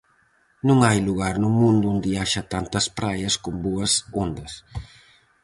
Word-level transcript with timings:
Non 0.67 0.77
hai 0.85 0.99
lugar 1.07 1.35
no 1.43 1.49
mundo 1.61 1.85
onde 1.93 2.09
haxa 2.19 2.43
tantas 2.53 2.85
praias 2.97 3.35
con 3.43 3.55
boas 3.65 3.93
ondas. 4.23 4.53